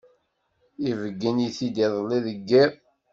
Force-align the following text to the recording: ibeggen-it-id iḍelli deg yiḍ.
ibeggen-it-id 0.89 1.77
iḍelli 1.87 2.19
deg 2.25 2.39
yiḍ. 2.49 2.73